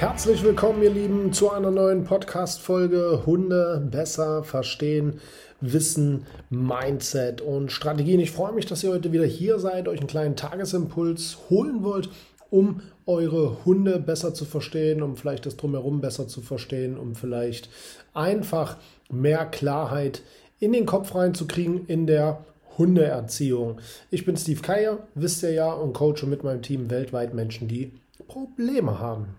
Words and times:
Herzlich 0.00 0.42
willkommen, 0.42 0.82
ihr 0.82 0.88
Lieben, 0.88 1.30
zu 1.34 1.50
einer 1.50 1.70
neuen 1.70 2.04
Podcast-Folge 2.04 3.24
Hunde 3.26 3.86
besser 3.90 4.42
verstehen 4.42 5.20
Wissen, 5.60 6.24
Mindset 6.48 7.42
und 7.42 7.70
Strategien. 7.70 8.18
Ich 8.18 8.30
freue 8.30 8.54
mich, 8.54 8.64
dass 8.64 8.82
ihr 8.82 8.92
heute 8.92 9.12
wieder 9.12 9.26
hier 9.26 9.58
seid, 9.58 9.88
euch 9.88 9.98
einen 9.98 10.08
kleinen 10.08 10.36
Tagesimpuls 10.36 11.36
holen 11.50 11.82
wollt, 11.82 12.08
um 12.48 12.80
eure 13.04 13.62
Hunde 13.66 14.00
besser 14.00 14.32
zu 14.32 14.46
verstehen, 14.46 15.02
um 15.02 15.18
vielleicht 15.18 15.44
das 15.44 15.58
drumherum 15.58 16.00
besser 16.00 16.26
zu 16.26 16.40
verstehen, 16.40 16.96
um 16.96 17.14
vielleicht 17.14 17.68
einfach 18.14 18.78
mehr 19.10 19.44
Klarheit 19.44 20.22
in 20.60 20.72
den 20.72 20.86
Kopf 20.86 21.14
reinzukriegen 21.14 21.86
in 21.88 22.06
der 22.06 22.42
Hundeerziehung. 22.78 23.82
Ich 24.10 24.24
bin 24.24 24.38
Steve 24.38 24.62
Keier, 24.62 25.00
wisst 25.14 25.42
ihr 25.42 25.52
ja, 25.52 25.70
und 25.70 25.92
coache 25.92 26.24
mit 26.24 26.42
meinem 26.42 26.62
Team 26.62 26.88
weltweit 26.88 27.34
Menschen, 27.34 27.68
die 27.68 27.92
Probleme 28.28 28.98
haben. 28.98 29.36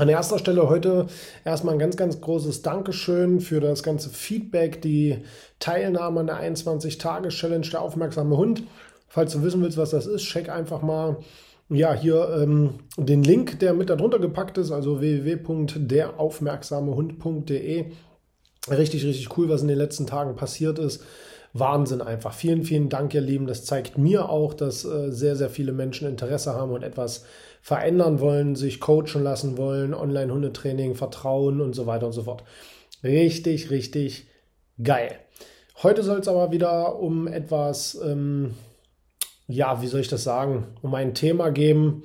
An 0.00 0.08
erster 0.08 0.38
Stelle 0.38 0.70
heute 0.70 1.08
erstmal 1.44 1.74
ein 1.74 1.78
ganz, 1.78 1.98
ganz 1.98 2.22
großes 2.22 2.62
Dankeschön 2.62 3.40
für 3.40 3.60
das 3.60 3.82
ganze 3.82 4.08
Feedback, 4.08 4.80
die 4.80 5.18
Teilnahme 5.58 6.20
an 6.20 6.26
der 6.26 6.40
21-Tage-Challenge 6.40 7.68
der 7.68 7.82
aufmerksame 7.82 8.38
Hund. 8.38 8.62
Falls 9.08 9.34
du 9.34 9.42
wissen 9.42 9.60
willst, 9.60 9.76
was 9.76 9.90
das 9.90 10.06
ist, 10.06 10.22
check 10.22 10.48
einfach 10.48 10.80
mal 10.80 11.18
ja, 11.68 11.92
hier 11.92 12.34
ähm, 12.40 12.78
den 12.96 13.22
Link, 13.22 13.60
der 13.60 13.74
mit 13.74 13.90
darunter 13.90 14.18
gepackt 14.18 14.56
ist, 14.56 14.70
also 14.70 15.02
www.deraufmerksamehund.de. 15.02 17.84
Richtig, 18.70 19.04
richtig 19.04 19.36
cool, 19.36 19.50
was 19.50 19.60
in 19.60 19.68
den 19.68 19.76
letzten 19.76 20.06
Tagen 20.06 20.34
passiert 20.34 20.78
ist. 20.78 21.04
Wahnsinn 21.52 22.00
einfach. 22.00 22.32
Vielen, 22.32 22.64
vielen 22.64 22.88
Dank, 22.88 23.12
ihr 23.14 23.20
Lieben. 23.20 23.46
Das 23.46 23.64
zeigt 23.64 23.98
mir 23.98 24.28
auch, 24.28 24.54
dass 24.54 24.84
äh, 24.84 25.10
sehr, 25.10 25.36
sehr 25.36 25.50
viele 25.50 25.72
Menschen 25.72 26.08
Interesse 26.08 26.54
haben 26.54 26.70
und 26.70 26.82
etwas 26.82 27.24
verändern 27.60 28.20
wollen, 28.20 28.56
sich 28.56 28.80
coachen 28.80 29.22
lassen 29.22 29.58
wollen, 29.58 29.92
Online-Hundetraining, 29.92 30.94
Vertrauen 30.94 31.60
und 31.60 31.74
so 31.74 31.86
weiter 31.86 32.06
und 32.06 32.12
so 32.12 32.22
fort. 32.22 32.44
Richtig, 33.02 33.70
richtig 33.70 34.28
geil. 34.82 35.18
Heute 35.82 36.02
soll 36.02 36.20
es 36.20 36.28
aber 36.28 36.52
wieder 36.52 36.98
um 36.98 37.26
etwas, 37.26 37.98
ähm, 38.04 38.54
ja, 39.48 39.82
wie 39.82 39.86
soll 39.86 40.00
ich 40.00 40.08
das 40.08 40.24
sagen, 40.24 40.68
um 40.82 40.94
ein 40.94 41.14
Thema 41.14 41.50
geben, 41.50 42.04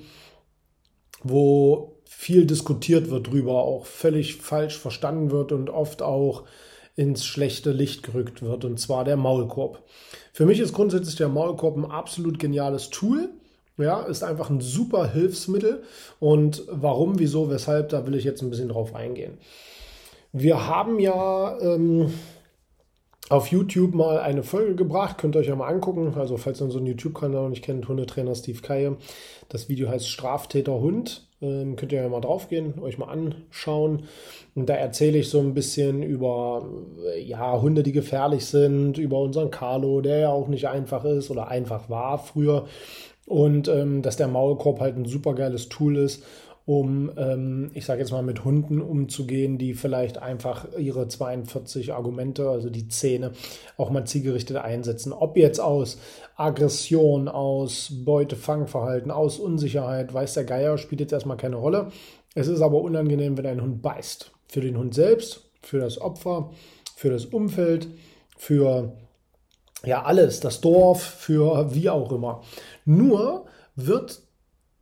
wo 1.22 1.96
viel 2.04 2.46
diskutiert 2.46 3.10
wird 3.10 3.28
drüber, 3.28 3.62
auch 3.62 3.84
völlig 3.86 4.36
falsch 4.36 4.78
verstanden 4.78 5.30
wird 5.30 5.52
und 5.52 5.70
oft 5.70 6.02
auch 6.02 6.44
ins 6.96 7.24
schlechte 7.24 7.72
Licht 7.72 8.02
gerückt 8.02 8.42
wird, 8.42 8.64
und 8.64 8.80
zwar 8.80 9.04
der 9.04 9.16
Maulkorb. 9.16 9.82
Für 10.32 10.46
mich 10.46 10.60
ist 10.60 10.72
grundsätzlich 10.72 11.16
der 11.16 11.28
Maulkorb 11.28 11.76
ein 11.76 11.84
absolut 11.84 12.38
geniales 12.38 12.90
Tool. 12.90 13.28
Ja, 13.78 14.02
ist 14.02 14.24
einfach 14.24 14.48
ein 14.48 14.62
super 14.62 15.12
Hilfsmittel. 15.12 15.82
Und 16.18 16.62
warum, 16.70 17.18
wieso, 17.18 17.50
weshalb, 17.50 17.90
da 17.90 18.06
will 18.06 18.14
ich 18.14 18.24
jetzt 18.24 18.42
ein 18.42 18.48
bisschen 18.48 18.70
drauf 18.70 18.94
eingehen. 18.94 19.36
Wir 20.32 20.66
haben 20.66 20.98
ja 20.98 21.58
ähm, 21.60 22.12
auf 23.28 23.48
YouTube 23.48 23.94
mal 23.94 24.18
eine 24.20 24.42
Folge 24.42 24.76
gebracht, 24.76 25.18
könnt 25.18 25.34
ihr 25.34 25.40
euch 25.40 25.48
ja 25.48 25.56
mal 25.56 25.68
angucken. 25.68 26.14
Also, 26.16 26.36
falls 26.36 26.60
ihr 26.60 26.64
unseren 26.64 26.86
YouTube-Kanal 26.86 27.42
noch 27.42 27.48
nicht 27.48 27.64
kennt, 27.64 27.88
Hundetrainer 27.88 28.34
Steve 28.34 28.60
Kaye. 28.60 28.96
Das 29.48 29.68
Video 29.68 29.88
heißt 29.88 30.08
Straftäter 30.08 30.74
Hund. 30.74 31.26
Ähm, 31.42 31.76
könnt 31.76 31.92
ihr 31.92 32.00
ja 32.00 32.08
mal 32.08 32.20
draufgehen, 32.20 32.78
euch 32.80 32.98
mal 32.98 33.08
anschauen. 33.08 34.04
Und 34.54 34.68
da 34.68 34.74
erzähle 34.74 35.18
ich 35.18 35.28
so 35.28 35.40
ein 35.40 35.54
bisschen 35.54 36.02
über 36.02 36.66
äh, 37.04 37.22
ja, 37.22 37.60
Hunde, 37.60 37.82
die 37.82 37.92
gefährlich 37.92 38.46
sind, 38.46 38.96
über 38.96 39.18
unseren 39.18 39.50
Carlo, 39.50 40.00
der 40.00 40.18
ja 40.18 40.28
auch 40.30 40.48
nicht 40.48 40.68
einfach 40.68 41.04
ist 41.04 41.30
oder 41.30 41.48
einfach 41.48 41.90
war 41.90 42.18
früher. 42.18 42.66
Und 43.26 43.68
ähm, 43.68 44.02
dass 44.02 44.16
der 44.16 44.28
Maulkorb 44.28 44.80
halt 44.80 44.96
ein 44.96 45.04
super 45.04 45.34
geiles 45.34 45.68
Tool 45.68 45.96
ist, 45.96 46.22
um, 46.66 47.12
ähm, 47.16 47.70
ich 47.74 47.86
sage 47.86 48.00
jetzt 48.00 48.10
mal, 48.10 48.24
mit 48.24 48.44
Hunden 48.44 48.82
umzugehen, 48.82 49.56
die 49.56 49.72
vielleicht 49.72 50.18
einfach 50.18 50.66
ihre 50.76 51.06
42 51.06 51.94
Argumente, 51.94 52.50
also 52.50 52.70
die 52.70 52.88
Zähne, 52.88 53.30
auch 53.76 53.90
mal 53.90 54.04
zielgerichtet 54.04 54.56
einsetzen. 54.56 55.12
Ob 55.12 55.36
jetzt 55.36 55.60
aus 55.60 55.98
Aggression, 56.34 57.28
aus 57.28 57.92
Beutefangverhalten, 58.04 59.12
aus 59.12 59.38
Unsicherheit, 59.38 60.12
weiß 60.12 60.34
der 60.34 60.44
Geier, 60.44 60.76
spielt 60.76 61.00
jetzt 61.00 61.12
erstmal 61.12 61.36
keine 61.36 61.56
Rolle. 61.56 61.92
Es 62.34 62.48
ist 62.48 62.60
aber 62.60 62.82
unangenehm, 62.82 63.38
wenn 63.38 63.46
ein 63.46 63.62
Hund 63.62 63.80
beißt. 63.80 64.32
Für 64.48 64.60
den 64.60 64.76
Hund 64.76 64.92
selbst, 64.92 65.48
für 65.62 65.78
das 65.78 66.00
Opfer, 66.00 66.50
für 66.96 67.10
das 67.10 67.26
Umfeld, 67.26 67.86
für 68.36 68.92
ja 69.84 70.02
alles, 70.02 70.40
das 70.40 70.60
Dorf, 70.60 71.00
für 71.00 71.72
wie 71.74 71.90
auch 71.90 72.10
immer. 72.10 72.42
Nur 72.84 73.46
wird 73.76 74.25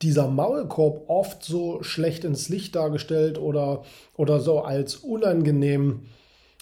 dieser 0.05 0.29
Maulkorb 0.29 1.09
oft 1.09 1.43
so 1.43 1.83
schlecht 1.83 2.25
ins 2.25 2.49
Licht 2.49 2.77
dargestellt 2.77 3.39
oder, 3.39 3.83
oder 4.17 4.39
so 4.39 4.61
als 4.61 4.97
unangenehm 4.97 6.03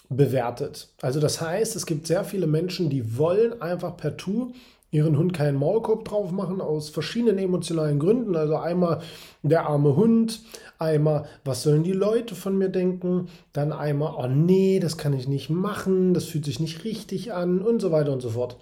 bewertet. 0.09 0.89
Also 1.01 1.19
das 1.19 1.41
heißt, 1.41 1.75
es 1.75 1.85
gibt 1.85 2.07
sehr 2.07 2.23
viele 2.23 2.47
Menschen, 2.47 2.89
die 2.89 3.17
wollen 3.17 3.61
einfach 3.61 3.97
per 3.97 4.17
Tu 4.17 4.53
ihren 4.91 5.17
Hund 5.17 5.33
keinen 5.33 5.57
Maulkorb 5.57 6.05
drauf 6.05 6.31
machen, 6.31 6.61
aus 6.61 6.89
verschiedenen 6.89 7.39
emotionalen 7.39 7.99
Gründen. 7.99 8.35
Also 8.35 8.57
einmal 8.57 9.01
der 9.41 9.65
arme 9.67 9.95
Hund, 9.95 10.41
einmal, 10.77 11.25
was 11.43 11.63
sollen 11.63 11.83
die 11.83 11.93
Leute 11.93 12.35
von 12.35 12.57
mir 12.57 12.69
denken, 12.69 13.27
dann 13.53 13.73
einmal, 13.73 14.13
oh 14.15 14.27
nee, 14.27 14.79
das 14.79 14.97
kann 14.97 15.13
ich 15.13 15.27
nicht 15.27 15.49
machen, 15.49 16.13
das 16.13 16.25
fühlt 16.25 16.45
sich 16.45 16.59
nicht 16.59 16.83
richtig 16.83 17.33
an 17.33 17.59
und 17.59 17.81
so 17.81 17.91
weiter 17.91 18.13
und 18.13 18.21
so 18.21 18.29
fort. 18.29 18.57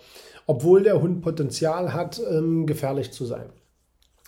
Obwohl 0.48 0.84
der 0.84 1.02
Hund 1.02 1.22
Potenzial 1.22 1.94
hat, 1.94 2.22
ähm, 2.32 2.66
gefährlich 2.66 3.12
zu 3.12 3.26
sein. 3.26 3.50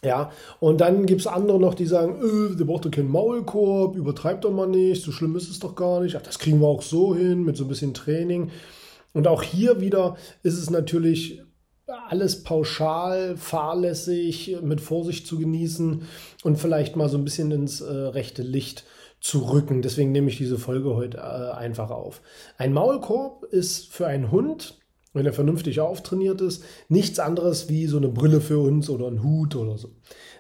Ja, 0.03 0.31
und 0.59 0.81
dann 0.81 1.05
gibt 1.05 1.21
es 1.21 1.27
andere 1.27 1.59
noch, 1.59 1.75
die 1.75 1.85
sagen, 1.85 2.17
öh, 2.21 2.55
der 2.55 2.65
braucht 2.65 2.85
doch 2.85 2.91
keinen 2.91 3.09
Maulkorb, 3.09 3.95
übertreibt 3.95 4.43
doch 4.43 4.51
mal 4.51 4.67
nicht, 4.67 5.01
so 5.01 5.11
schlimm 5.11 5.35
ist 5.35 5.49
es 5.49 5.59
doch 5.59 5.75
gar 5.75 6.01
nicht. 6.01 6.17
Ach, 6.17 6.21
das 6.21 6.39
kriegen 6.39 6.59
wir 6.59 6.67
auch 6.67 6.81
so 6.81 7.15
hin 7.15 7.43
mit 7.43 7.55
so 7.55 7.63
ein 7.63 7.69
bisschen 7.69 7.93
Training. 7.93 8.51
Und 9.13 9.27
auch 9.27 9.43
hier 9.43 9.79
wieder 9.79 10.17
ist 10.41 10.57
es 10.57 10.69
natürlich 10.69 11.41
alles 12.09 12.43
pauschal, 12.43 13.37
fahrlässig, 13.37 14.57
mit 14.61 14.81
Vorsicht 14.81 15.27
zu 15.27 15.37
genießen 15.37 16.03
und 16.43 16.57
vielleicht 16.57 16.95
mal 16.95 17.09
so 17.09 17.17
ein 17.17 17.23
bisschen 17.23 17.51
ins 17.51 17.81
äh, 17.81 17.91
rechte 17.91 18.41
Licht 18.41 18.85
zu 19.19 19.39
rücken. 19.39 19.81
Deswegen 19.81 20.11
nehme 20.11 20.29
ich 20.29 20.37
diese 20.37 20.57
Folge 20.57 20.95
heute 20.95 21.17
äh, 21.17 21.55
einfach 21.55 21.91
auf. 21.91 22.21
Ein 22.57 22.73
Maulkorb 22.73 23.45
ist 23.45 23.93
für 23.93 24.07
einen 24.07 24.31
Hund 24.31 24.79
wenn 25.13 25.25
er 25.25 25.33
vernünftig 25.33 25.79
auftrainiert 25.79 26.41
ist, 26.41 26.63
nichts 26.89 27.19
anderes 27.19 27.69
wie 27.69 27.87
so 27.87 27.97
eine 27.97 28.09
Brille 28.09 28.41
für 28.41 28.59
uns 28.59 28.89
oder 28.89 29.07
ein 29.07 29.23
Hut 29.23 29.55
oder 29.55 29.77
so. 29.77 29.89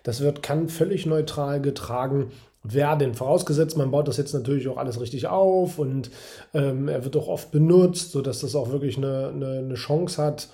Das 0.03 0.21
wird, 0.21 0.43
kann 0.43 0.67
völlig 0.67 1.05
neutral 1.05 1.61
getragen 1.61 2.31
werden. 2.63 3.13
Vorausgesetzt, 3.13 3.77
man 3.77 3.91
baut 3.91 4.07
das 4.07 4.17
jetzt 4.17 4.33
natürlich 4.33 4.67
auch 4.67 4.77
alles 4.77 4.99
richtig 4.99 5.27
auf 5.27 5.79
und 5.79 6.09
ähm, 6.53 6.87
er 6.87 7.03
wird 7.03 7.15
auch 7.17 7.27
oft 7.27 7.51
benutzt, 7.51 8.11
sodass 8.11 8.39
das 8.39 8.55
auch 8.55 8.71
wirklich 8.71 8.97
eine, 8.97 9.29
eine, 9.29 9.57
eine 9.59 9.73
Chance 9.75 10.21
hat, 10.21 10.49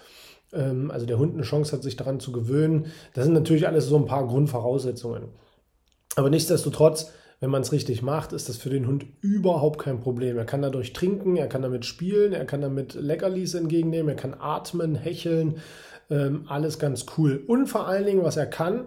ähm, 0.51 0.91
also 0.91 1.05
der 1.05 1.19
Hund 1.19 1.35
eine 1.35 1.43
Chance 1.43 1.71
hat, 1.71 1.83
sich 1.83 1.95
daran 1.95 2.19
zu 2.19 2.31
gewöhnen. 2.31 2.87
Das 3.13 3.25
sind 3.25 3.33
natürlich 3.33 3.67
alles 3.67 3.85
so 3.85 3.95
ein 3.95 4.05
paar 4.05 4.27
Grundvoraussetzungen. 4.27 5.29
Aber 6.15 6.29
nichtsdestotrotz 6.29 7.11
wenn 7.39 7.49
man 7.49 7.61
es 7.61 7.71
richtig 7.71 8.01
macht, 8.01 8.33
ist 8.33 8.49
das 8.49 8.57
für 8.57 8.69
den 8.69 8.85
Hund 8.85 9.05
überhaupt 9.21 9.79
kein 9.79 10.01
Problem. 10.01 10.37
Er 10.37 10.45
kann 10.45 10.61
dadurch 10.61 10.93
trinken, 10.93 11.37
er 11.37 11.47
kann 11.47 11.61
damit 11.61 11.85
spielen, 11.85 12.33
er 12.33 12.45
kann 12.45 12.61
damit 12.61 12.95
Leckerlis 12.95 13.53
entgegennehmen, 13.53 14.09
er 14.09 14.15
kann 14.15 14.35
atmen, 14.37 14.95
hecheln, 14.95 15.59
ähm, 16.09 16.45
alles 16.47 16.79
ganz 16.79 17.05
cool. 17.17 17.43
Und 17.47 17.67
vor 17.67 17.87
allen 17.87 18.05
Dingen, 18.05 18.23
was 18.23 18.35
er 18.35 18.47
kann, 18.47 18.85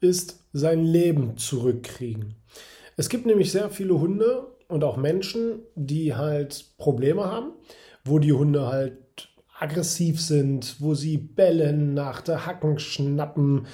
ist 0.00 0.40
sein 0.52 0.84
Leben 0.84 1.38
zurückkriegen. 1.38 2.34
Es 2.96 3.08
gibt 3.08 3.26
nämlich 3.26 3.50
sehr 3.50 3.70
viele 3.70 3.98
Hunde 3.98 4.46
und 4.68 4.84
auch 4.84 4.96
Menschen, 4.96 5.60
die 5.74 6.14
halt 6.14 6.66
Probleme 6.76 7.24
haben, 7.24 7.52
wo 8.04 8.18
die 8.18 8.32
Hunde 8.32 8.66
halt 8.66 9.28
aggressiv 9.58 10.20
sind, 10.20 10.76
wo 10.80 10.94
sie 10.94 11.16
bellen, 11.16 11.94
nach 11.94 12.20
der 12.20 12.46
Hacken 12.46 12.78
schnappen, 12.78 13.66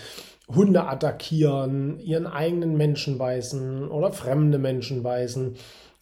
Hunde 0.55 0.87
attackieren, 0.87 2.01
ihren 2.01 2.27
eigenen 2.27 2.77
Menschen 2.77 3.19
beißen 3.19 3.89
oder 3.89 4.13
fremde 4.13 4.59
Menschen 4.59 5.03
beißen. 5.03 5.57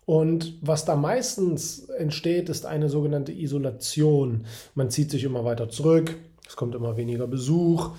Und 0.07 0.55
was 0.61 0.85
da 0.85 0.97
meistens 0.97 1.89
entsteht, 1.89 2.49
ist 2.49 2.67
eine 2.67 2.89
sogenannte 2.89 3.33
Isolation. 3.33 4.47
Man 4.75 4.91
zieht 4.91 5.11
sich 5.11 5.25
immer 5.25 5.45
weiter 5.45 5.69
zurück, 5.69 6.17
es 6.49 6.57
kommt 6.57 6.75
immer 6.75 6.97
weniger 6.97 7.27
Besuch, 7.27 7.91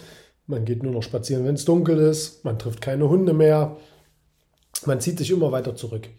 man 0.48 0.66
geht 0.66 0.84
nur 0.84 0.92
noch 0.92 1.04
spazieren, 1.04 1.46
wenn 1.46 1.56
es 1.56 1.66
dunkel 1.66 1.98
ist, 2.00 2.44
man 2.44 2.60
trifft 2.60 2.82
keine 2.82 3.08
Hunde 3.08 3.34
mehr, 3.34 3.78
man 4.86 5.00
zieht 5.00 5.18
sich 5.18 5.32
immer 5.32 5.52
weiter 5.52 5.76
zurück. 5.76 6.10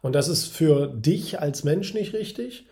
Und 0.00 0.14
das 0.14 0.28
ist 0.28 0.46
für 0.46 0.86
dich 0.86 1.40
als 1.40 1.64
Mensch 1.64 1.92
nicht 1.92 2.14
richtig 2.14 2.66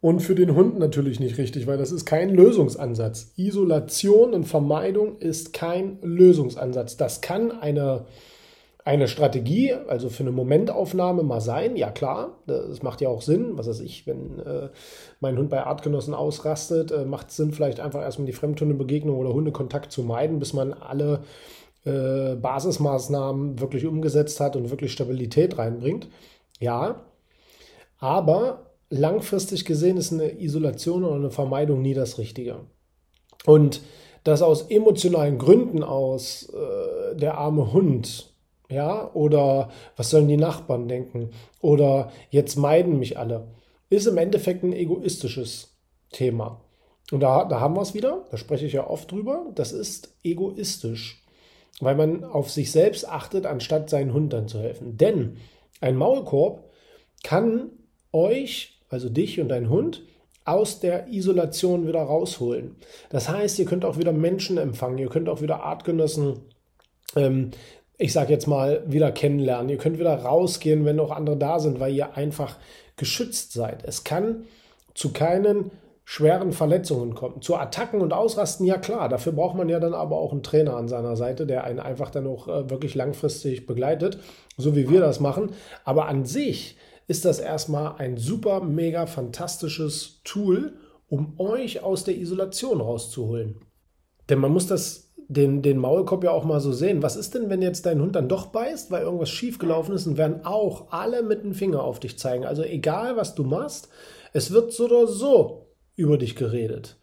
und 0.00 0.20
für 0.20 0.34
den 0.34 0.54
Hund 0.54 0.78
natürlich 0.78 1.18
nicht 1.18 1.38
richtig, 1.38 1.66
weil 1.66 1.76
das 1.76 1.90
ist 1.90 2.04
kein 2.04 2.30
Lösungsansatz. 2.30 3.32
Isolation 3.36 4.32
und 4.32 4.44
Vermeidung 4.44 5.18
ist 5.18 5.52
kein 5.52 5.98
Lösungsansatz. 6.02 6.96
Das 6.96 7.20
kann 7.20 7.50
eine, 7.50 8.04
eine 8.84 9.08
Strategie, 9.08 9.74
also 9.88 10.08
für 10.08 10.22
eine 10.22 10.30
Momentaufnahme 10.30 11.24
mal 11.24 11.40
sein, 11.40 11.76
ja 11.76 11.90
klar, 11.90 12.38
das 12.46 12.80
macht 12.84 13.00
ja 13.00 13.08
auch 13.08 13.22
Sinn. 13.22 13.58
Was 13.58 13.68
weiß 13.68 13.80
ich, 13.80 14.06
wenn 14.06 14.38
äh, 14.38 14.68
mein 15.18 15.36
Hund 15.36 15.50
bei 15.50 15.64
Artgenossen 15.64 16.14
ausrastet, 16.14 16.92
äh, 16.92 17.04
macht 17.04 17.30
es 17.30 17.36
Sinn, 17.36 17.50
vielleicht 17.50 17.80
einfach 17.80 18.02
erstmal 18.02 18.26
die 18.26 18.32
Fremdhundebegegnung 18.32 19.16
oder 19.16 19.32
Hundekontakt 19.32 19.90
zu 19.90 20.04
meiden, 20.04 20.38
bis 20.38 20.52
man 20.52 20.74
alle 20.74 21.24
äh, 21.84 22.36
Basismaßnahmen 22.36 23.58
wirklich 23.58 23.84
umgesetzt 23.84 24.38
hat 24.38 24.54
und 24.54 24.70
wirklich 24.70 24.92
Stabilität 24.92 25.58
reinbringt. 25.58 26.08
Ja, 26.60 27.02
aber 27.98 28.67
langfristig 28.90 29.64
gesehen 29.64 29.96
ist 29.96 30.12
eine 30.12 30.40
Isolation 30.40 31.04
oder 31.04 31.16
eine 31.16 31.30
Vermeidung 31.30 31.82
nie 31.82 31.94
das 31.94 32.18
Richtige. 32.18 32.60
Und 33.44 33.82
das 34.24 34.42
aus 34.42 34.62
emotionalen 34.70 35.38
Gründen 35.38 35.82
aus, 35.82 36.52
äh, 36.52 37.16
der 37.16 37.38
arme 37.38 37.72
Hund, 37.72 38.34
ja, 38.70 39.10
oder 39.14 39.70
was 39.96 40.10
sollen 40.10 40.28
die 40.28 40.36
Nachbarn 40.36 40.88
denken, 40.88 41.30
oder 41.60 42.12
jetzt 42.30 42.56
meiden 42.56 42.98
mich 42.98 43.18
alle, 43.18 43.48
ist 43.88 44.06
im 44.06 44.18
Endeffekt 44.18 44.62
ein 44.62 44.72
egoistisches 44.72 45.76
Thema. 46.10 46.60
Und 47.10 47.20
da, 47.20 47.44
da 47.44 47.60
haben 47.60 47.74
wir 47.74 47.82
es 47.82 47.94
wieder, 47.94 48.24
da 48.30 48.36
spreche 48.36 48.66
ich 48.66 48.74
ja 48.74 48.86
oft 48.86 49.10
drüber, 49.10 49.46
das 49.54 49.72
ist 49.72 50.14
egoistisch, 50.22 51.24
weil 51.80 51.94
man 51.94 52.24
auf 52.24 52.50
sich 52.50 52.70
selbst 52.70 53.08
achtet, 53.08 53.46
anstatt 53.46 53.88
seinen 53.88 54.12
Hund 54.12 54.32
dann 54.32 54.48
zu 54.48 54.58
helfen. 54.58 54.98
Denn 54.98 55.38
ein 55.80 55.96
Maulkorb 55.96 56.68
kann 57.22 57.70
euch 58.12 58.77
also 58.88 59.08
dich 59.08 59.40
und 59.40 59.48
dein 59.48 59.68
Hund, 59.68 60.02
aus 60.44 60.80
der 60.80 61.08
Isolation 61.08 61.86
wieder 61.86 62.02
rausholen. 62.02 62.76
Das 63.10 63.28
heißt, 63.28 63.58
ihr 63.58 63.66
könnt 63.66 63.84
auch 63.84 63.98
wieder 63.98 64.12
Menschen 64.12 64.56
empfangen, 64.56 64.98
ihr 64.98 65.10
könnt 65.10 65.28
auch 65.28 65.42
wieder 65.42 65.62
Artgenossen, 65.62 66.40
ähm, 67.16 67.50
ich 67.98 68.12
sage 68.12 68.32
jetzt 68.32 68.46
mal, 68.46 68.82
wieder 68.86 69.10
kennenlernen. 69.10 69.68
Ihr 69.68 69.76
könnt 69.76 69.98
wieder 69.98 70.14
rausgehen, 70.14 70.84
wenn 70.84 71.00
auch 71.00 71.10
andere 71.10 71.36
da 71.36 71.58
sind, 71.58 71.80
weil 71.80 71.92
ihr 71.92 72.16
einfach 72.16 72.56
geschützt 72.96 73.52
seid. 73.52 73.84
Es 73.84 74.04
kann 74.04 74.44
zu 74.94 75.12
keinen 75.12 75.72
schweren 76.04 76.52
Verletzungen 76.52 77.14
kommen. 77.14 77.42
Zu 77.42 77.56
Attacken 77.56 78.00
und 78.00 78.14
Ausrasten, 78.14 78.64
ja 78.64 78.78
klar, 78.78 79.10
dafür 79.10 79.32
braucht 79.32 79.56
man 79.56 79.68
ja 79.68 79.78
dann 79.78 79.92
aber 79.92 80.16
auch 80.16 80.32
einen 80.32 80.42
Trainer 80.42 80.76
an 80.76 80.88
seiner 80.88 81.16
Seite, 81.16 81.44
der 81.44 81.64
einen 81.64 81.80
einfach 81.80 82.08
dann 82.08 82.26
auch 82.26 82.48
äh, 82.48 82.70
wirklich 82.70 82.94
langfristig 82.94 83.66
begleitet, 83.66 84.18
so 84.56 84.74
wie 84.74 84.88
wir 84.88 85.00
das 85.00 85.20
machen. 85.20 85.50
Aber 85.84 86.06
an 86.06 86.24
sich 86.24 86.76
ist 87.08 87.24
das 87.24 87.40
erstmal 87.40 87.96
ein 87.96 88.18
super, 88.18 88.60
mega 88.62 89.06
fantastisches 89.06 90.20
Tool, 90.24 90.74
um 91.08 91.40
euch 91.40 91.82
aus 91.82 92.04
der 92.04 92.16
Isolation 92.16 92.80
rauszuholen. 92.80 93.62
Denn 94.28 94.38
man 94.38 94.52
muss 94.52 94.66
das, 94.66 95.14
den, 95.26 95.62
den 95.62 95.78
Maulkorb 95.78 96.22
ja 96.22 96.30
auch 96.30 96.44
mal 96.44 96.60
so 96.60 96.70
sehen. 96.70 97.02
Was 97.02 97.16
ist 97.16 97.34
denn, 97.34 97.48
wenn 97.48 97.62
jetzt 97.62 97.86
dein 97.86 98.02
Hund 98.02 98.14
dann 98.14 98.28
doch 98.28 98.46
beißt, 98.46 98.90
weil 98.90 99.02
irgendwas 99.02 99.30
schiefgelaufen 99.30 99.94
ist 99.94 100.06
und 100.06 100.18
werden 100.18 100.44
auch 100.44 100.92
alle 100.92 101.22
mit 101.22 101.42
dem 101.42 101.54
Finger 101.54 101.82
auf 101.82 101.98
dich 101.98 102.18
zeigen. 102.18 102.44
Also 102.44 102.62
egal, 102.62 103.16
was 103.16 103.34
du 103.34 103.42
machst, 103.42 103.88
es 104.34 104.52
wird 104.52 104.72
so 104.72 104.84
oder 104.84 105.06
so 105.06 105.66
über 105.96 106.18
dich 106.18 106.36
geredet. 106.36 106.98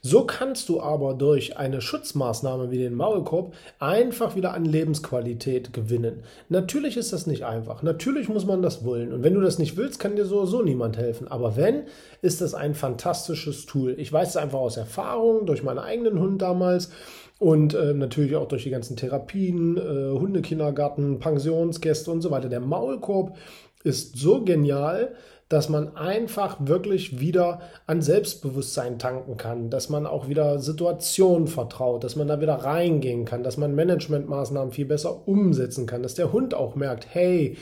So 0.00 0.24
kannst 0.24 0.68
du 0.68 0.80
aber 0.80 1.14
durch 1.14 1.56
eine 1.56 1.80
Schutzmaßnahme 1.80 2.70
wie 2.70 2.78
den 2.78 2.94
Maulkorb 2.94 3.54
einfach 3.78 4.36
wieder 4.36 4.54
an 4.54 4.64
Lebensqualität 4.64 5.72
gewinnen. 5.72 6.22
Natürlich 6.48 6.96
ist 6.96 7.12
das 7.12 7.26
nicht 7.26 7.44
einfach. 7.44 7.82
Natürlich 7.82 8.28
muss 8.28 8.46
man 8.46 8.62
das 8.62 8.84
wollen. 8.84 9.12
Und 9.12 9.22
wenn 9.22 9.34
du 9.34 9.40
das 9.40 9.58
nicht 9.58 9.76
willst, 9.76 9.98
kann 9.98 10.16
dir 10.16 10.24
sowieso 10.24 10.62
niemand 10.62 10.96
helfen. 10.96 11.28
Aber 11.28 11.56
wenn, 11.56 11.84
ist 12.22 12.40
das 12.40 12.54
ein 12.54 12.74
fantastisches 12.74 13.66
Tool. 13.66 13.94
Ich 13.98 14.12
weiß 14.12 14.30
es 14.30 14.36
einfach 14.36 14.60
aus 14.60 14.76
Erfahrung, 14.76 15.46
durch 15.46 15.62
meinen 15.62 15.78
eigenen 15.78 16.20
Hund 16.20 16.42
damals 16.42 16.90
und 17.38 17.74
äh, 17.74 17.94
natürlich 17.94 18.36
auch 18.36 18.48
durch 18.48 18.64
die 18.64 18.70
ganzen 18.70 18.96
Therapien, 18.96 19.76
äh, 19.76 20.18
Hundekindergarten, 20.18 21.18
Pensionsgäste 21.18 22.10
und 22.10 22.20
so 22.20 22.30
weiter. 22.30 22.48
Der 22.48 22.60
Maulkorb 22.60 23.36
ist 23.84 24.16
so 24.16 24.42
genial, 24.44 25.14
dass 25.48 25.70
man 25.70 25.96
einfach 25.96 26.58
wirklich 26.60 27.20
wieder 27.20 27.60
an 27.86 28.02
Selbstbewusstsein 28.02 28.98
tanken 28.98 29.38
kann, 29.38 29.70
dass 29.70 29.88
man 29.88 30.06
auch 30.06 30.28
wieder 30.28 30.58
Situationen 30.58 31.46
vertraut, 31.46 32.04
dass 32.04 32.16
man 32.16 32.28
da 32.28 32.40
wieder 32.40 32.54
reingehen 32.54 33.24
kann, 33.24 33.42
dass 33.42 33.56
man 33.56 33.74
Managementmaßnahmen 33.74 34.72
viel 34.72 34.84
besser 34.84 35.26
umsetzen 35.26 35.86
kann, 35.86 36.02
dass 36.02 36.14
der 36.14 36.32
Hund 36.32 36.52
auch 36.52 36.74
merkt, 36.74 37.06
hey, 37.10 37.56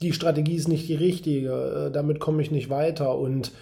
die 0.00 0.12
Strategie 0.12 0.56
ist 0.56 0.68
nicht 0.68 0.88
die 0.88 0.94
richtige, 0.94 1.88
äh, 1.88 1.90
damit 1.90 2.20
komme 2.20 2.40
ich 2.40 2.50
nicht 2.50 2.70
weiter. 2.70 3.16
Und 3.16 3.52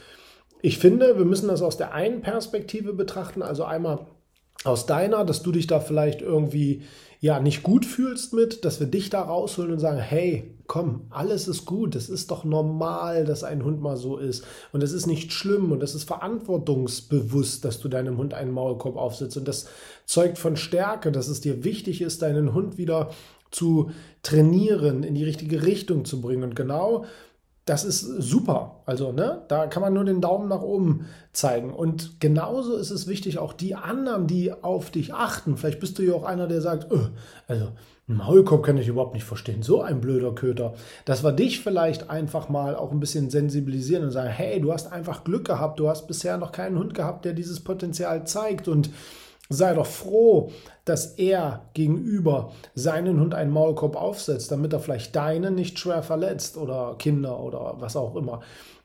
ich 0.63 0.79
finde, 0.79 1.19
wir 1.19 1.25
müssen 1.25 1.49
das 1.49 1.63
aus 1.63 1.77
der 1.77 1.93
einen 1.95 2.21
Perspektive 2.21 2.93
betrachten, 2.93 3.43
also 3.43 3.65
einmal 3.65 4.07
aus 4.65 4.87
deiner, 4.87 5.25
dass 5.25 5.43
du 5.43 5.53
dich 5.53 5.67
da 5.67 5.81
vielleicht 5.81 6.23
irgendwie 6.23 6.83
ja 7.25 7.41
nicht 7.41 7.63
gut 7.63 7.87
fühlst 7.87 8.35
mit, 8.35 8.67
dass 8.67 8.81
wir 8.81 8.87
dich 8.87 9.09
da 9.09 9.23
rausholen 9.23 9.73
und 9.73 9.79
sagen, 9.79 9.99
hey, 9.99 10.55
komm, 10.67 11.07
alles 11.09 11.49
ist 11.49 11.65
gut, 11.65 11.95
es 11.95 12.11
ist 12.11 12.31
doch 12.31 12.45
normal, 12.45 13.25
dass 13.25 13.45
ein 13.45 13.65
Hund 13.65 13.81
mal 13.81 13.97
so 13.97 14.19
ist. 14.19 14.45
Und 14.73 14.83
es 14.83 14.93
ist 14.93 15.07
nicht 15.07 15.33
schlimm 15.33 15.73
und 15.73 15.83
es 15.83 15.95
ist 15.95 16.05
verantwortungsbewusst, 16.05 17.65
dass 17.65 17.81
du 17.81 17.89
deinem 17.89 18.19
Hund 18.19 18.35
einen 18.35 18.53
Maulkorb 18.53 18.97
aufsetzt. 18.99 19.39
Und 19.39 19.49
das 19.49 19.69
zeugt 20.05 20.37
von 20.37 20.59
Stärke, 20.59 21.13
dass 21.13 21.29
es 21.29 21.41
dir 21.41 21.65
wichtig 21.65 22.03
ist, 22.03 22.21
deinen 22.21 22.53
Hund 22.53 22.77
wieder 22.77 23.09
zu 23.51 23.91
trainieren, 24.23 25.03
in 25.03 25.15
die 25.15 25.25
richtige 25.25 25.65
Richtung 25.65 26.05
zu 26.05 26.21
bringen. 26.21 26.43
Und 26.43 26.55
genau 26.55 27.07
das 27.65 27.85
ist 27.85 28.01
super. 28.01 28.83
Also, 28.85 29.13
ne, 29.13 29.43
da 29.49 29.67
kann 29.67 29.81
man 29.81 29.95
nur 29.95 30.05
den 30.05 30.21
Daumen 30.21 30.49
nach 30.49 30.61
oben 30.61 31.07
zeigen. 31.33 31.73
Und 31.73 32.21
genauso 32.21 32.77
ist 32.77 32.91
es 32.91 33.07
wichtig, 33.07 33.39
auch 33.39 33.55
die 33.55 33.75
anderen, 33.75 34.27
die 34.27 34.53
auf 34.53 34.91
dich 34.91 35.15
achten. 35.15 35.57
Vielleicht 35.57 35.81
bist 35.81 35.99
du 35.99 36.03
ja 36.03 36.15
auch 36.15 36.25
einer, 36.25 36.47
der 36.47 36.61
sagt, 36.61 36.93
öh, 36.93 37.09
also 37.49 37.69
ein 38.07 38.17
Maulkorb 38.17 38.63
kann 38.63 38.77
ich 38.77 38.89
überhaupt 38.89 39.15
nicht 39.15 39.25
verstehen. 39.25 39.63
So 39.63 39.81
ein 39.81 40.03
blöder 40.03 40.35
Köter. 40.35 40.75
Dass 41.07 41.25
wir 41.25 41.33
dich 41.33 41.61
vielleicht 41.61 42.11
einfach 42.11 42.51
mal 42.51 42.77
auch 42.77 42.93
ein 42.93 43.01
bisschen 43.01 43.31
sensibilisieren 43.31 44.05
und 44.05 44.11
sagen, 44.11 44.29
hey, 44.29 44.61
du 44.61 44.71
hast 44.71 44.93
einfach 44.93 45.25
Glück 45.25 45.47
gehabt. 45.47 45.81
Du 45.81 45.89
hast 45.89 46.07
bisher 46.07 46.37
noch 46.37 46.53
keinen 46.53 46.79
Hund 46.79 46.93
gehabt, 46.93 47.25
der 47.25 47.33
dieses 47.33 47.61
Potenzial 47.61 48.27
zeigt. 48.27 48.69
Und 48.69 48.91
Sei 49.51 49.75
doch 49.75 49.87
froh, 49.87 50.51
dass 50.87 51.15
er 51.15 51.69
gegenüber 51.75 52.53
seinen 52.75 53.21
Hund 53.21 53.35
einen 53.35 53.51
Maulkorb 53.51 53.95
aufsetzt, 53.95 54.51
damit 54.51 54.73
er 54.73 54.81
vielleicht 54.81 55.15
deinen 55.15 55.55
nicht 55.55 55.79
schwer 55.79 56.03
verletzt 56.03 56.57
oder 56.57 56.97
Kinder 56.99 57.41
oder 57.41 57.77
was 57.79 57.95
auch 57.95 58.17
immer. 58.17 58.41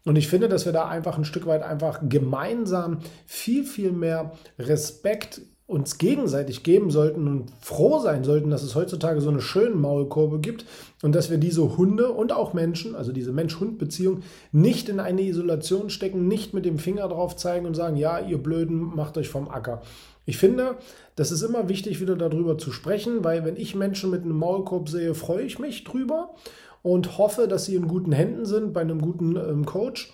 Und 0.05 0.17
ich 0.17 0.27
finde, 0.27 0.49
dass 0.49 0.65
wir 0.65 0.73
da 0.73 0.87
einfach 0.87 1.17
ein 1.17 1.25
Stück 1.25 1.45
weit 1.45 1.63
einfach 1.63 2.01
gemeinsam 2.07 2.99
viel, 3.25 3.63
viel 3.63 3.91
mehr 3.91 4.31
Respekt 4.57 5.41
uns 5.69 5.99
gegenseitig 5.99 6.63
geben 6.63 6.89
sollten 6.89 7.27
und 7.27 7.51
froh 7.61 7.99
sein 7.99 8.23
sollten, 8.23 8.49
dass 8.49 8.63
es 8.63 8.73
heutzutage 8.73 9.21
so 9.21 9.29
eine 9.29 9.39
schöne 9.39 9.75
Maulkurve 9.75 10.39
gibt 10.39 10.65
und 11.03 11.13
dass 11.13 11.29
wir 11.29 11.37
diese 11.37 11.77
Hunde 11.77 12.11
und 12.11 12.31
auch 12.33 12.53
Menschen, 12.53 12.95
also 12.95 13.11
diese 13.11 13.31
Mensch-Hund-Beziehung, 13.31 14.23
nicht 14.51 14.89
in 14.89 14.99
eine 14.99 15.21
Isolation 15.21 15.91
stecken, 15.91 16.27
nicht 16.27 16.55
mit 16.55 16.65
dem 16.65 16.79
Finger 16.79 17.07
drauf 17.07 17.35
zeigen 17.35 17.67
und 17.67 17.75
sagen, 17.75 17.97
ja, 17.97 18.19
ihr 18.19 18.39
Blöden, 18.39 18.95
macht 18.95 19.15
euch 19.15 19.29
vom 19.29 19.47
Acker. 19.47 19.83
Ich 20.29 20.37
finde, 20.37 20.77
das 21.15 21.31
ist 21.31 21.41
immer 21.41 21.69
wichtig, 21.69 22.01
wieder 22.01 22.15
darüber 22.15 22.59
zu 22.59 22.71
sprechen, 22.71 23.23
weil 23.23 23.45
wenn 23.45 23.57
ich 23.57 23.73
Menschen 23.73 24.11
mit 24.11 24.21
einem 24.21 24.37
Maulkorb 24.37 24.87
sehe, 24.87 25.15
freue 25.15 25.41
ich 25.41 25.57
mich 25.57 25.83
drüber 25.83 26.35
und 26.83 27.17
hoffe, 27.17 27.47
dass 27.47 27.65
sie 27.65 27.73
in 27.73 27.87
guten 27.87 28.11
Händen 28.11 28.45
sind 28.45 28.71
bei 28.71 28.81
einem 28.81 29.01
guten 29.01 29.37
ähm, 29.37 29.65
Coach. 29.65 30.13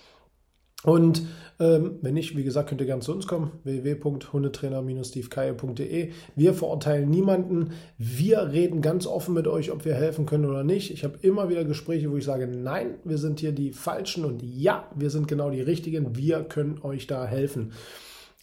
Und 0.84 1.24
ähm, 1.60 1.98
wenn 2.00 2.14
nicht, 2.14 2.34
wie 2.34 2.44
gesagt, 2.44 2.70
könnt 2.70 2.80
ihr 2.80 2.86
gerne 2.86 3.02
zu 3.02 3.12
uns 3.12 3.26
kommen, 3.26 3.50
www.hundetrainer-stevekeier.de. 3.64 6.12
Wir 6.34 6.54
verurteilen 6.54 7.10
niemanden. 7.10 7.72
Wir 7.98 8.52
reden 8.52 8.80
ganz 8.80 9.06
offen 9.06 9.34
mit 9.34 9.46
euch, 9.46 9.70
ob 9.70 9.84
wir 9.84 9.92
helfen 9.94 10.24
können 10.24 10.46
oder 10.46 10.64
nicht. 10.64 10.90
Ich 10.90 11.04
habe 11.04 11.18
immer 11.20 11.50
wieder 11.50 11.64
Gespräche, 11.64 12.10
wo 12.10 12.16
ich 12.16 12.24
sage, 12.24 12.46
nein, 12.46 12.94
wir 13.04 13.18
sind 13.18 13.40
hier 13.40 13.52
die 13.52 13.72
Falschen 13.72 14.24
und 14.24 14.42
ja, 14.42 14.90
wir 14.94 15.10
sind 15.10 15.28
genau 15.28 15.50
die 15.50 15.60
Richtigen. 15.60 16.16
Wir 16.16 16.42
können 16.42 16.78
euch 16.82 17.06
da 17.06 17.26
helfen. 17.26 17.72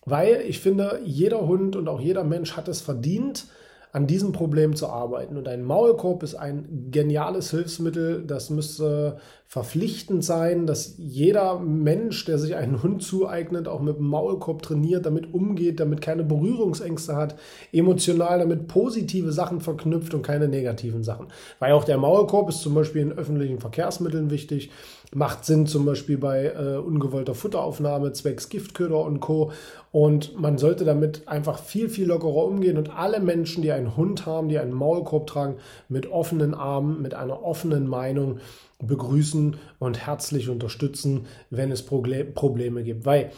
Weil 0.06 0.42
ich 0.48 0.60
finde, 0.60 1.00
jeder 1.06 1.48
Hund 1.48 1.76
und 1.76 1.88
auch 1.88 2.00
jeder 2.00 2.24
Mensch 2.24 2.58
hat 2.58 2.68
es 2.68 2.82
verdient, 2.82 3.46
an 3.94 4.08
diesem 4.08 4.32
Problem 4.32 4.76
zu 4.76 4.88
arbeiten. 4.88 5.38
Und 5.38 5.48
ein 5.48 5.64
Maulkorb 5.64 6.24
ist 6.24 6.36
ein 6.36 6.90
geniales 6.92 7.52
Hilfsmittel. 7.52 8.24
Das 8.26 8.50
müsste 8.50 9.18
verpflichtend 9.54 10.26
sein, 10.26 10.66
dass 10.66 10.96
jeder 10.98 11.60
Mensch, 11.60 12.26
der 12.26 12.40
sich 12.40 12.56
einen 12.56 12.82
Hund 12.82 13.04
zueignet, 13.04 13.68
auch 13.68 13.82
mit 13.82 13.98
dem 14.00 14.08
Maulkorb 14.08 14.64
trainiert, 14.64 15.06
damit 15.06 15.32
umgeht, 15.32 15.80
damit 15.80 16.02
keine 16.02 16.24
Berührungsängste 16.24 17.16
hat, 17.16 17.36
emotional 17.72 18.40
damit 18.40 18.68
positive 18.68 19.32
Sachen 19.32 19.62
verknüpft 19.62 20.16
und 20.16 20.24
keine 20.24 20.48
negativen 20.48 21.04
Sachen. 21.04 21.28
Weil 21.60 21.74
auch 21.74 21.84
der 21.84 22.00
Maulkorb 22.00 22.50
ist 22.50 22.62
zum 22.62 22.74
Beispiel 22.74 23.04
in 23.04 23.12
öffentlichen 23.12 23.60
Verkehrsmitteln 23.60 24.32
wichtig. 24.32 24.72
macht 25.14 25.46
Sinn 25.46 25.68
zum 25.68 25.86
Beispiel 25.86 26.18
bei 26.18 26.46
äh, 26.46 26.78
ungewollter 26.78 27.36
Futteraufnahme 27.36 28.12
zwecks 28.14 28.50
Giftköder 28.50 29.06
und 29.06 29.20
Co. 29.20 29.52
Und 29.92 30.42
man 30.42 30.58
sollte 30.58 30.84
damit 30.84 31.28
einfach 31.28 31.60
viel, 31.60 31.90
viel 31.90 32.08
lockerer 32.08 32.46
umgehen 32.46 32.80
und 32.80 32.90
alle 32.90 33.20
Menschen, 33.20 33.62
die 33.62 33.72
einen 33.72 33.96
Hund 33.96 34.26
haben, 34.26 34.50
die 34.50 34.58
einen 34.58 34.74
Maulkorb 34.74 35.28
tragen, 35.28 35.58
mit 35.90 36.12
offenen 36.12 36.56
Armen, 36.56 37.04
mit 37.04 37.14
einer 37.14 37.44
offenen 37.44 37.86
Meinung 37.86 38.40
begrüßen 38.88 39.56
und 39.80 40.06
herzlich 40.06 40.50
unterstützen, 40.50 41.26
wenn 41.50 41.72
es 41.72 41.84
Probleme 41.84 42.84
gibt. 42.84 43.06
Weil 43.06 43.32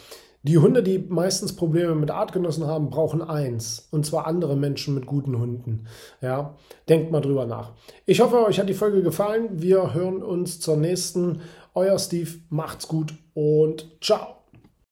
die 0.44 0.60
Hunde, 0.60 0.84
die 0.84 1.00
meistens 1.00 1.56
Probleme 1.56 1.96
mit 1.96 2.12
Artgenossen 2.12 2.68
haben, 2.68 2.92
brauchen 2.92 3.24
eins. 3.24 3.88
Und 3.90 4.06
zwar 4.06 4.28
andere 4.28 4.56
Menschen 4.56 4.94
mit 4.94 5.08
guten 5.08 5.40
Hunden. 5.40 5.88
Ja, 6.22 6.56
denkt 6.88 7.12
mal 7.12 7.22
drüber 7.22 7.48
nach. 7.48 7.72
Ich 8.06 8.22
hoffe, 8.22 8.46
euch 8.46 8.60
hat 8.60 8.70
die 8.70 8.76
Folge 8.76 9.02
gefallen. 9.02 9.50
Wir 9.54 9.96
hören 9.96 10.22
uns 10.22 10.60
zur 10.60 10.78
nächsten. 10.78 11.42
Euer 11.74 11.98
Steve, 11.98 12.30
macht's 12.50 12.88
gut 12.88 13.16
und 13.34 13.90
ciao. 14.02 14.35